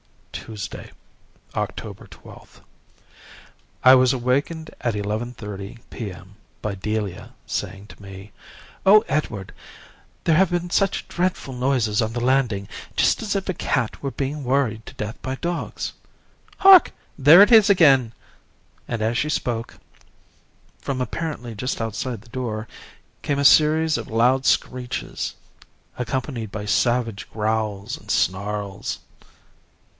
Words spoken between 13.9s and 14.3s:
were